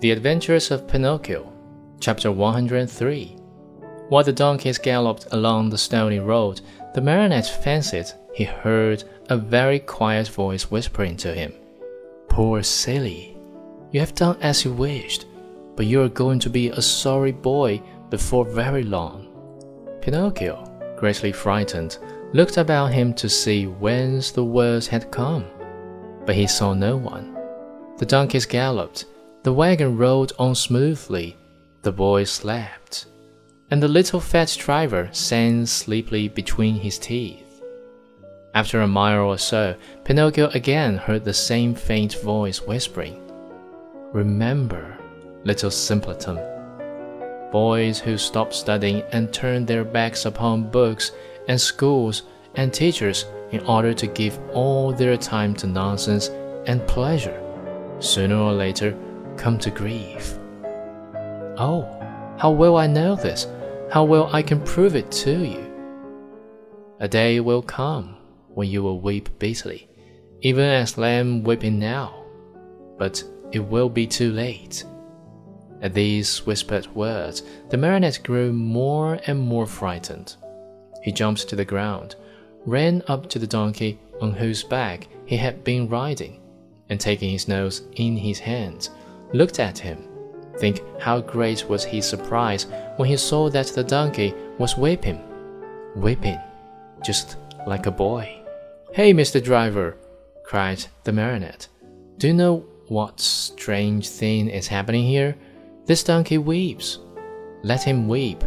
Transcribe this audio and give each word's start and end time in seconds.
The 0.00 0.12
Adventures 0.12 0.70
of 0.70 0.86
Pinocchio, 0.86 1.52
Chapter 1.98 2.30
103. 2.30 3.36
While 4.08 4.22
the 4.22 4.32
donkeys 4.32 4.78
galloped 4.78 5.26
along 5.32 5.70
the 5.70 5.78
stony 5.78 6.20
road, 6.20 6.60
the 6.94 7.00
marionette 7.00 7.48
fancied 7.64 8.06
he 8.32 8.44
heard 8.44 9.02
a 9.28 9.36
very 9.36 9.80
quiet 9.80 10.28
voice 10.28 10.70
whispering 10.70 11.16
to 11.16 11.34
him, 11.34 11.52
Poor 12.28 12.62
silly, 12.62 13.36
you 13.90 13.98
have 13.98 14.14
done 14.14 14.36
as 14.40 14.64
you 14.64 14.72
wished, 14.72 15.26
but 15.74 15.86
you 15.86 16.00
are 16.02 16.08
going 16.08 16.38
to 16.38 16.48
be 16.48 16.68
a 16.68 16.80
sorry 16.80 17.32
boy 17.32 17.82
before 18.08 18.44
very 18.44 18.84
long. 18.84 19.26
Pinocchio, 20.00 20.62
greatly 20.96 21.32
frightened, 21.32 21.98
looked 22.32 22.56
about 22.56 22.92
him 22.92 23.12
to 23.14 23.28
see 23.28 23.66
whence 23.66 24.30
the 24.30 24.44
words 24.44 24.86
had 24.86 25.10
come, 25.10 25.44
but 26.24 26.36
he 26.36 26.46
saw 26.46 26.72
no 26.72 26.96
one. 26.96 27.36
The 27.96 28.06
donkeys 28.06 28.46
galloped 28.46 29.06
the 29.44 29.52
wagon 29.52 29.96
rolled 29.96 30.32
on 30.38 30.54
smoothly, 30.54 31.36
the 31.82 31.92
boy 31.92 32.24
slept, 32.24 33.06
and 33.70 33.82
the 33.82 33.88
little 33.88 34.20
fat 34.20 34.54
driver 34.58 35.08
sang 35.12 35.64
sleepily 35.64 36.28
between 36.28 36.74
his 36.74 36.98
teeth. 36.98 37.62
After 38.54 38.80
a 38.80 38.88
mile 38.88 39.26
or 39.26 39.38
so, 39.38 39.76
Pinocchio 40.04 40.48
again 40.54 40.96
heard 40.96 41.24
the 41.24 41.34
same 41.34 41.74
faint 41.74 42.20
voice 42.20 42.60
whispering, 42.60 43.22
Remember, 44.12 44.98
little 45.44 45.70
simpleton. 45.70 46.38
Boys 47.52 48.00
who 48.00 48.18
stop 48.18 48.52
studying 48.52 49.02
and 49.12 49.32
turn 49.32 49.64
their 49.64 49.84
backs 49.84 50.24
upon 50.24 50.70
books 50.70 51.12
and 51.46 51.60
schools 51.60 52.24
and 52.56 52.74
teachers 52.74 53.26
in 53.52 53.60
order 53.66 53.94
to 53.94 54.06
give 54.06 54.38
all 54.52 54.92
their 54.92 55.16
time 55.16 55.54
to 55.54 55.66
nonsense 55.66 56.28
and 56.66 56.86
pleasure, 56.88 57.40
sooner 58.00 58.36
or 58.36 58.52
later 58.52 58.96
come 59.38 59.58
to 59.58 59.70
grief. 59.70 60.34
Oh, 61.56 61.88
how 62.38 62.50
well 62.50 62.76
I 62.76 62.86
know 62.86 63.16
this, 63.16 63.46
how 63.90 64.04
well 64.04 64.28
I 64.32 64.42
can 64.42 64.60
prove 64.60 64.94
it 64.94 65.10
to 65.12 65.44
you. 65.44 65.64
A 67.00 67.08
day 67.08 67.40
will 67.40 67.62
come 67.62 68.16
when 68.48 68.68
you 68.68 68.82
will 68.82 69.00
weep 69.00 69.28
bitterly, 69.38 69.88
even 70.40 70.64
as 70.64 70.98
lamb 70.98 71.44
weeping 71.44 71.78
now, 71.78 72.24
but 72.98 73.22
it 73.52 73.60
will 73.60 73.88
be 73.88 74.06
too 74.06 74.32
late. 74.32 74.84
At 75.80 75.94
these 75.94 76.44
whispered 76.44 76.86
words, 76.94 77.44
the 77.70 77.76
marionette 77.76 78.20
grew 78.24 78.52
more 78.52 79.20
and 79.26 79.38
more 79.38 79.66
frightened. 79.66 80.34
He 81.02 81.12
jumped 81.12 81.48
to 81.48 81.56
the 81.56 81.64
ground, 81.64 82.16
ran 82.66 83.02
up 83.06 83.28
to 83.30 83.38
the 83.38 83.46
donkey 83.46 84.00
on 84.20 84.32
whose 84.32 84.64
back 84.64 85.06
he 85.24 85.36
had 85.36 85.62
been 85.62 85.88
riding, 85.88 86.40
and 86.88 87.00
taking 87.00 87.30
his 87.30 87.46
nose 87.46 87.82
in 87.94 88.16
his 88.16 88.40
hands, 88.40 88.90
looked 89.32 89.58
at 89.60 89.78
him. 89.78 90.08
Think 90.58 90.82
how 91.00 91.20
great 91.20 91.68
was 91.68 91.84
his 91.84 92.06
surprise 92.06 92.66
when 92.96 93.08
he 93.08 93.16
saw 93.16 93.48
that 93.50 93.68
the 93.68 93.84
donkey 93.84 94.34
was 94.58 94.76
weeping. 94.76 95.22
Weeping, 95.94 96.38
just 97.04 97.36
like 97.66 97.86
a 97.86 97.90
boy. 97.90 98.42
Hey, 98.92 99.14
Mr. 99.14 99.42
Driver, 99.42 99.96
cried 100.44 100.84
the 101.04 101.12
marionette. 101.12 101.68
Do 102.18 102.26
you 102.26 102.34
know 102.34 102.64
what 102.88 103.20
strange 103.20 104.08
thing 104.08 104.48
is 104.48 104.66
happening 104.66 105.04
here? 105.04 105.36
This 105.86 106.02
donkey 106.02 106.38
weeps. 106.38 106.98
Let 107.62 107.82
him 107.82 108.08
weep. 108.08 108.42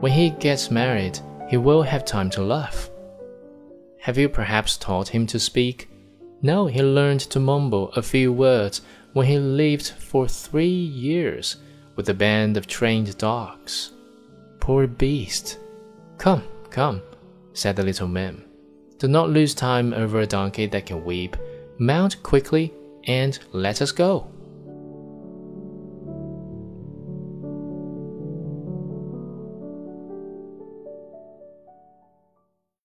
When 0.00 0.12
he 0.12 0.30
gets 0.30 0.70
married, 0.70 1.18
he 1.48 1.56
will 1.56 1.82
have 1.82 2.04
time 2.04 2.30
to 2.30 2.42
laugh. 2.42 2.90
Have 3.98 4.16
you 4.16 4.28
perhaps 4.28 4.76
taught 4.76 5.08
him 5.08 5.26
to 5.26 5.38
speak? 5.38 5.89
No, 6.42 6.66
he 6.66 6.82
learned 6.82 7.20
to 7.20 7.40
mumble 7.40 7.92
a 7.92 8.02
few 8.02 8.32
words 8.32 8.80
when 9.12 9.26
he 9.26 9.38
lived 9.38 9.88
for 9.88 10.26
three 10.26 10.66
years 10.68 11.56
with 11.96 12.08
a 12.08 12.14
band 12.14 12.56
of 12.56 12.66
trained 12.66 13.16
dogs. 13.18 13.92
Poor 14.58 14.86
beast! 14.86 15.58
Come, 16.16 16.42
come, 16.70 17.02
said 17.52 17.76
the 17.76 17.82
little 17.82 18.08
man. 18.08 18.44
Do 18.98 19.08
not 19.08 19.30
lose 19.30 19.54
time 19.54 19.92
over 19.92 20.20
a 20.20 20.26
donkey 20.26 20.66
that 20.66 20.86
can 20.86 21.04
weep. 21.04 21.36
Mount 21.78 22.22
quickly 22.22 22.72
and 23.04 23.38
let 23.52 23.80
us 23.82 23.92
go. 23.92 24.30